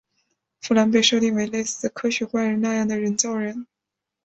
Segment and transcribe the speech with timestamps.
[0.61, 3.67] 芙兰被设定为类似科学怪人那样的人造人。